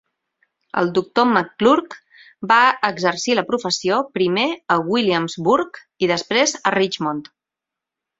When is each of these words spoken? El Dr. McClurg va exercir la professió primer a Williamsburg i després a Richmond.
El 0.79 0.87
Dr. 0.93 1.23
McClurg 1.31 1.97
va 2.51 2.57
exercir 2.89 3.35
la 3.39 3.43
professió 3.49 3.99
primer 4.19 4.47
a 4.77 4.79
Williamsburg 4.95 5.81
i 6.07 6.11
després 6.13 6.57
a 6.71 6.73
Richmond. 6.79 7.31